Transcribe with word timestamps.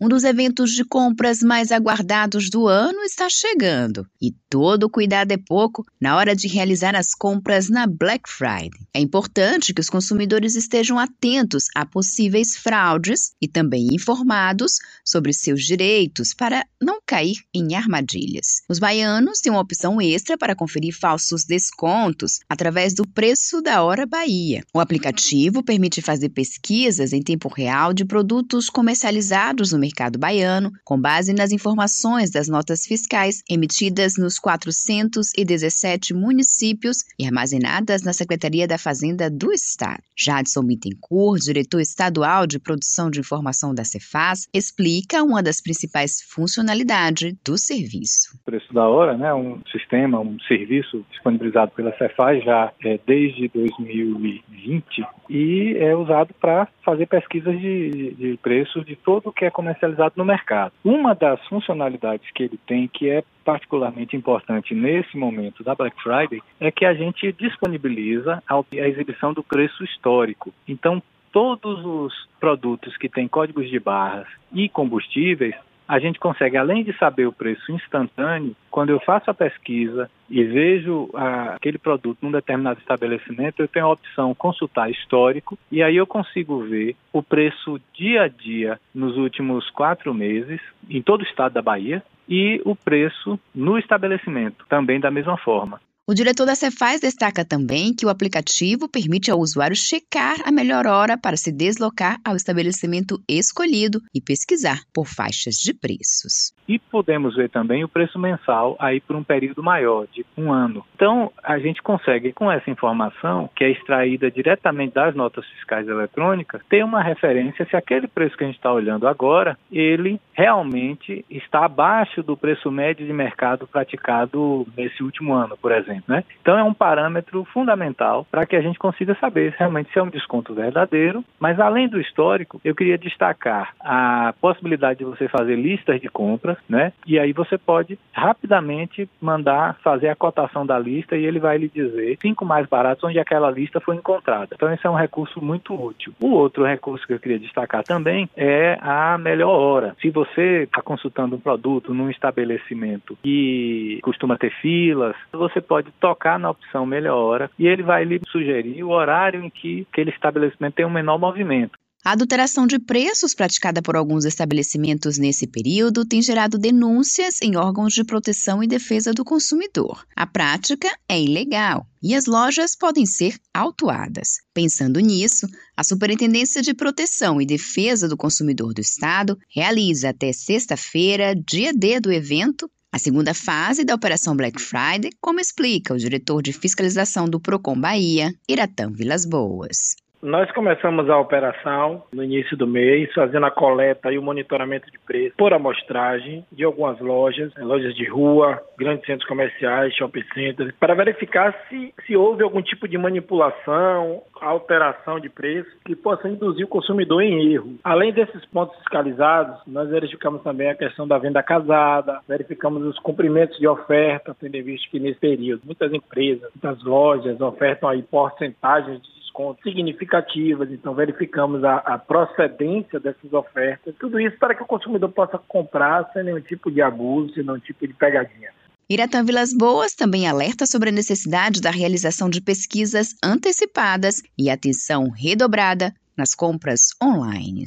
Um 0.00 0.08
dos 0.08 0.22
eventos 0.22 0.70
de 0.74 0.84
compras 0.84 1.42
mais 1.42 1.72
aguardados 1.72 2.48
do 2.50 2.68
ano 2.68 3.00
está 3.00 3.28
chegando 3.28 4.06
e 4.22 4.30
todo 4.48 4.88
cuidado 4.88 5.32
é 5.32 5.36
pouco 5.36 5.84
na 6.00 6.16
hora 6.16 6.36
de 6.36 6.46
realizar 6.46 6.94
as 6.94 7.16
compras 7.16 7.68
na 7.68 7.84
Black 7.84 8.30
Friday. 8.30 8.70
É 8.94 9.00
importante 9.00 9.74
que 9.74 9.80
os 9.80 9.90
consumidores 9.90 10.54
estejam 10.54 11.00
atentos 11.00 11.64
a 11.74 11.84
possíveis 11.84 12.56
fraudes 12.56 13.32
e 13.42 13.48
também 13.48 13.88
informados 13.90 14.74
sobre 15.04 15.32
seus 15.32 15.64
direitos 15.64 16.32
para 16.32 16.64
não 16.80 17.00
cair 17.04 17.38
em 17.52 17.74
armadilhas. 17.74 18.62
Os 18.68 18.78
baianos 18.78 19.40
têm 19.40 19.50
uma 19.50 19.60
opção 19.60 20.00
extra 20.00 20.38
para 20.38 20.54
conferir 20.54 20.96
falsos 20.96 21.44
descontos 21.44 22.38
através 22.48 22.94
do 22.94 23.04
Preço 23.04 23.60
da 23.60 23.82
Hora 23.82 24.06
Bahia. 24.06 24.62
O 24.72 24.78
aplicativo 24.78 25.60
permite 25.60 26.00
fazer 26.00 26.28
pesquisas 26.28 27.12
em 27.12 27.20
tempo 27.20 27.48
real 27.48 27.92
de 27.92 28.04
produtos 28.04 28.70
comercializados 28.70 29.72
no 29.72 29.78
mercado 29.78 29.87
baiano, 30.18 30.72
com 30.84 31.00
base 31.00 31.32
nas 31.32 31.52
informações 31.52 32.30
das 32.30 32.48
notas 32.48 32.86
fiscais 32.86 33.42
emitidas 33.48 34.14
nos 34.18 34.38
417 34.38 36.14
municípios 36.14 37.04
e 37.18 37.24
armazenadas 37.24 38.02
na 38.02 38.12
Secretaria 38.12 38.66
da 38.66 38.78
Fazenda 38.78 39.30
do 39.30 39.52
Estado. 39.52 40.02
Jadson 40.16 40.62
Bittencourt, 40.62 41.42
diretor 41.42 41.80
estadual 41.80 42.46
de 42.46 42.58
produção 42.58 43.10
de 43.10 43.20
informação 43.20 43.74
da 43.74 43.84
Cefaz, 43.84 44.48
explica 44.52 45.22
uma 45.22 45.42
das 45.42 45.60
principais 45.60 46.22
funcionalidades 46.22 47.34
do 47.44 47.56
serviço. 47.56 48.34
O 48.34 48.44
preço 48.44 48.72
da 48.72 48.86
hora, 48.88 49.16
né, 49.16 49.32
um 49.32 49.60
sistema, 49.70 50.20
um 50.20 50.38
serviço 50.40 51.04
disponibilizado 51.10 51.72
pela 51.72 51.96
Cefaz 51.96 52.42
já 52.44 52.72
é, 52.84 52.98
desde 53.06 53.48
2020 53.48 55.06
e 55.28 55.76
é 55.78 55.94
usado 55.94 56.34
para 56.40 56.68
fazer 56.84 57.06
pesquisas 57.06 57.58
de, 57.60 58.14
de 58.14 58.38
preços 58.42 58.84
de 58.84 58.96
todo 58.96 59.28
o 59.28 59.32
que 59.32 59.44
é 59.44 59.50
comercializado 59.78 60.14
no 60.16 60.24
mercado. 60.24 60.72
Uma 60.84 61.14
das 61.14 61.40
funcionalidades 61.46 62.28
que 62.32 62.42
ele 62.42 62.58
tem, 62.66 62.88
que 62.88 63.08
é 63.08 63.22
particularmente 63.44 64.16
importante 64.16 64.74
nesse 64.74 65.16
momento 65.16 65.62
da 65.62 65.74
Black 65.74 66.00
Friday, 66.02 66.42
é 66.60 66.70
que 66.70 66.84
a 66.84 66.94
gente 66.94 67.32
disponibiliza 67.32 68.42
a 68.46 68.86
exibição 68.86 69.32
do 69.32 69.42
preço 69.42 69.82
histórico. 69.84 70.52
Então, 70.66 71.02
todos 71.32 71.84
os 71.84 72.28
produtos 72.40 72.96
que 72.96 73.08
têm 73.08 73.28
códigos 73.28 73.70
de 73.70 73.78
barras 73.78 74.26
e 74.52 74.68
combustíveis 74.68 75.54
a 75.88 75.98
gente 75.98 76.20
consegue, 76.20 76.56
além 76.56 76.84
de 76.84 76.92
saber 76.98 77.26
o 77.26 77.32
preço 77.32 77.72
instantâneo, 77.72 78.54
quando 78.70 78.90
eu 78.90 79.00
faço 79.00 79.30
a 79.30 79.34
pesquisa 79.34 80.10
e 80.28 80.44
vejo 80.44 81.08
ah, 81.14 81.54
aquele 81.56 81.78
produto 81.78 82.18
num 82.20 82.30
determinado 82.30 82.78
estabelecimento, 82.78 83.60
eu 83.60 83.68
tenho 83.68 83.86
a 83.86 83.92
opção 83.92 84.34
consultar 84.34 84.90
histórico 84.90 85.58
e 85.72 85.82
aí 85.82 85.96
eu 85.96 86.06
consigo 86.06 86.60
ver 86.60 86.94
o 87.10 87.22
preço 87.22 87.80
dia 87.94 88.24
a 88.24 88.28
dia 88.28 88.78
nos 88.94 89.16
últimos 89.16 89.70
quatro 89.70 90.12
meses 90.12 90.60
em 90.90 91.00
todo 91.00 91.22
o 91.22 91.26
estado 91.26 91.54
da 91.54 91.62
Bahia 91.62 92.02
e 92.28 92.60
o 92.66 92.76
preço 92.76 93.40
no 93.54 93.78
estabelecimento, 93.78 94.66
também 94.68 95.00
da 95.00 95.10
mesma 95.10 95.38
forma. 95.38 95.80
O 96.10 96.14
diretor 96.14 96.46
da 96.46 96.54
Cefaz 96.54 97.02
destaca 97.02 97.44
também 97.44 97.94
que 97.94 98.06
o 98.06 98.08
aplicativo 98.08 98.88
permite 98.88 99.30
ao 99.30 99.38
usuário 99.38 99.76
checar 99.76 100.36
a 100.42 100.50
melhor 100.50 100.86
hora 100.86 101.18
para 101.18 101.36
se 101.36 101.52
deslocar 101.52 102.16
ao 102.24 102.34
estabelecimento 102.34 103.20
escolhido 103.28 104.00
e 104.14 104.18
pesquisar 104.18 104.78
por 104.94 105.06
faixas 105.06 105.56
de 105.56 105.74
preços. 105.74 106.56
E 106.66 106.78
podemos 106.78 107.36
ver 107.36 107.50
também 107.50 107.84
o 107.84 107.88
preço 107.88 108.18
mensal 108.18 108.74
aí 108.78 109.02
por 109.02 109.16
um 109.16 109.22
período 109.22 109.62
maior, 109.62 110.06
de 110.06 110.24
um 110.34 110.50
ano. 110.50 110.82
Então, 110.94 111.30
a 111.44 111.58
gente 111.58 111.82
consegue, 111.82 112.32
com 112.32 112.50
essa 112.50 112.70
informação, 112.70 113.50
que 113.54 113.62
é 113.62 113.70
extraída 113.70 114.30
diretamente 114.30 114.94
das 114.94 115.14
notas 115.14 115.46
fiscais 115.48 115.86
eletrônicas, 115.86 116.62
ter 116.70 116.82
uma 116.82 117.02
referência 117.02 117.66
se 117.68 117.76
aquele 117.76 118.08
preço 118.08 118.34
que 118.34 118.44
a 118.44 118.46
gente 118.46 118.56
está 118.56 118.72
olhando 118.72 119.06
agora, 119.06 119.58
ele 119.70 120.18
realmente 120.32 121.22
está 121.28 121.66
abaixo 121.66 122.22
do 122.22 122.34
preço 122.34 122.70
médio 122.70 123.06
de 123.06 123.12
mercado 123.12 123.66
praticado 123.66 124.66
nesse 124.74 125.02
último 125.02 125.34
ano, 125.34 125.54
por 125.60 125.70
exemplo. 125.70 125.97
Né? 126.06 126.24
Então 126.40 126.58
é 126.58 126.62
um 126.62 126.74
parâmetro 126.74 127.44
fundamental 127.44 128.26
para 128.30 128.46
que 128.46 128.56
a 128.56 128.60
gente 128.60 128.78
consiga 128.78 129.16
saber 129.20 129.54
realmente 129.58 129.92
se 129.92 129.98
é 129.98 130.02
um 130.02 130.10
desconto 130.10 130.54
verdadeiro. 130.54 131.24
Mas 131.38 131.58
além 131.60 131.88
do 131.88 132.00
histórico, 132.00 132.60
eu 132.64 132.74
queria 132.74 132.98
destacar 132.98 133.74
a 133.80 134.34
possibilidade 134.40 135.00
de 135.00 135.04
você 135.04 135.28
fazer 135.28 135.56
listas 135.56 136.00
de 136.00 136.08
compras, 136.08 136.56
né? 136.68 136.92
E 137.06 137.18
aí 137.18 137.32
você 137.32 137.56
pode 137.56 137.98
rapidamente 138.12 139.08
mandar 139.20 139.76
fazer 139.82 140.08
a 140.08 140.16
cotação 140.16 140.66
da 140.66 140.78
lista 140.78 141.16
e 141.16 141.24
ele 141.24 141.38
vai 141.38 141.58
lhe 141.58 141.68
dizer 141.68 142.18
cinco 142.20 142.44
mais 142.44 142.66
baratos 142.66 143.04
onde 143.04 143.18
aquela 143.18 143.50
lista 143.50 143.80
foi 143.80 143.96
encontrada. 143.96 144.54
Então 144.54 144.72
esse 144.72 144.86
é 144.86 144.90
um 144.90 144.94
recurso 144.94 145.42
muito 145.42 145.74
útil. 145.74 146.12
O 146.20 146.30
outro 146.30 146.64
recurso 146.64 147.06
que 147.06 147.12
eu 147.12 147.18
queria 147.18 147.38
destacar 147.38 147.84
também 147.84 148.28
é 148.36 148.78
a 148.80 149.16
melhor 149.18 149.50
hora. 149.50 149.96
Se 150.00 150.10
você 150.10 150.64
está 150.64 150.82
consultando 150.82 151.36
um 151.36 151.40
produto 151.40 151.94
num 151.94 152.10
estabelecimento 152.10 153.16
que 153.22 153.98
costuma 154.02 154.36
ter 154.36 154.50
filas, 154.60 155.16
você 155.32 155.60
pode 155.60 155.87
pode 155.88 155.92
tocar 156.00 156.38
na 156.38 156.50
opção 156.50 156.84
melhor 156.86 157.16
hora 157.16 157.50
e 157.58 157.66
ele 157.66 157.82
vai 157.82 158.04
lhe 158.04 158.20
sugerir 158.30 158.82
o 158.84 158.90
horário 158.90 159.42
em 159.42 159.50
que 159.50 159.86
aquele 159.90 160.10
estabelecimento 160.10 160.74
tem 160.74 160.86
um 160.86 160.90
menor 160.90 161.18
movimento. 161.18 161.78
A 162.04 162.12
adulteração 162.12 162.66
de 162.66 162.78
preços 162.78 163.34
praticada 163.34 163.82
por 163.82 163.96
alguns 163.96 164.24
estabelecimentos 164.24 165.18
nesse 165.18 165.48
período 165.48 166.06
tem 166.06 166.22
gerado 166.22 166.56
denúncias 166.56 167.42
em 167.42 167.56
órgãos 167.56 167.92
de 167.92 168.04
proteção 168.04 168.62
e 168.62 168.68
defesa 168.68 169.12
do 169.12 169.24
consumidor. 169.24 170.04
A 170.14 170.24
prática 170.24 170.88
é 171.08 171.20
ilegal 171.20 171.86
e 172.00 172.14
as 172.14 172.26
lojas 172.26 172.76
podem 172.76 173.04
ser 173.04 173.34
autuadas. 173.52 174.38
Pensando 174.54 175.00
nisso, 175.00 175.48
a 175.76 175.82
Superintendência 175.82 176.62
de 176.62 176.72
Proteção 176.72 177.42
e 177.42 177.46
Defesa 177.46 178.08
do 178.08 178.16
Consumidor 178.16 178.72
do 178.72 178.80
Estado 178.80 179.36
realiza 179.52 180.10
até 180.10 180.32
sexta-feira, 180.32 181.34
dia 181.34 181.72
D 181.74 181.98
do 181.98 182.12
evento, 182.12 182.70
a 182.90 182.98
segunda 182.98 183.34
fase 183.34 183.84
da 183.84 183.94
Operação 183.94 184.34
Black 184.34 184.60
Friday, 184.60 185.10
como 185.20 185.40
explica 185.40 185.92
o 185.92 185.98
diretor 185.98 186.42
de 186.42 186.52
fiscalização 186.52 187.28
do 187.28 187.38
Procon 187.38 187.78
Bahia, 187.78 188.32
Iratã 188.48 188.90
Vilas 188.90 189.26
Boas. 189.26 189.94
Nós 190.20 190.50
começamos 190.50 191.08
a 191.08 191.16
operação 191.16 192.02
no 192.12 192.24
início 192.24 192.56
do 192.56 192.66
mês, 192.66 193.08
fazendo 193.14 193.46
a 193.46 193.52
coleta 193.52 194.10
e 194.10 194.18
o 194.18 194.22
monitoramento 194.22 194.90
de 194.90 194.98
preço 194.98 195.36
por 195.36 195.52
amostragem 195.52 196.44
de 196.50 196.64
algumas 196.64 196.98
lojas, 196.98 197.52
lojas 197.56 197.94
de 197.94 198.04
rua, 198.08 198.60
grandes 198.76 199.06
centros 199.06 199.28
comerciais, 199.28 199.94
shopping 199.94 200.24
centers, 200.34 200.74
para 200.80 200.94
verificar 200.94 201.54
se, 201.68 201.94
se 202.04 202.16
houve 202.16 202.42
algum 202.42 202.60
tipo 202.60 202.88
de 202.88 202.98
manipulação, 202.98 204.22
alteração 204.40 205.20
de 205.20 205.28
preço 205.28 205.70
que 205.84 205.94
possa 205.94 206.28
induzir 206.28 206.64
o 206.64 206.68
consumidor 206.68 207.22
em 207.22 207.52
erro. 207.52 207.76
Além 207.84 208.12
desses 208.12 208.44
pontos 208.46 208.76
fiscalizados, 208.78 209.60
nós 209.68 209.88
verificamos 209.88 210.42
também 210.42 210.68
a 210.68 210.74
questão 210.74 211.06
da 211.06 211.18
venda 211.18 211.44
casada, 211.44 212.20
verificamos 212.26 212.82
os 212.84 212.98
cumprimentos 212.98 213.56
de 213.56 213.68
oferta, 213.68 214.36
tendo 214.40 214.64
visto 214.64 214.90
que 214.90 214.98
nesse 214.98 215.20
período 215.20 215.62
muitas 215.64 215.92
empresas, 215.92 216.50
muitas 216.52 216.82
lojas 216.82 217.40
ofertam 217.40 217.88
aí 217.88 218.02
porcentagens 218.02 219.00
de 219.00 219.17
descontos 219.38 219.62
significativas, 219.62 220.70
então 220.70 220.94
verificamos 220.94 221.62
a, 221.62 221.76
a, 221.76 221.98
procedência 221.98 222.98
dessas 222.98 223.32
ofertas, 223.32 223.94
tudo 223.98 224.18
isso 224.18 224.36
para 224.38 224.54
que 224.54 224.62
o 224.62 224.66
consumidor 224.66 225.10
possa 225.10 225.38
comprar 225.38 226.10
sem 226.12 226.24
nenhum 226.24 226.40
tipo 226.40 226.70
de 226.70 226.82
abuso, 226.82 227.32
sem 227.34 227.44
nenhum 227.44 227.60
tipo 227.60 227.86
de 227.86 227.94
pegadinha. 227.94 228.50
Iratã 228.90 229.24
Vilas 229.24 229.54
Boas 229.56 229.94
também 229.94 230.26
alerta 230.26 230.66
sobre 230.66 230.88
a 230.88 230.92
necessidade 230.92 231.60
da 231.60 231.70
realização 231.70 232.28
de 232.28 232.40
pesquisas 232.40 233.14
antecipadas 233.22 234.22
e 234.36 234.50
atenção 234.50 235.10
redobrada 235.10 235.92
nas 236.16 236.34
compras 236.34 236.90
online. 237.02 237.64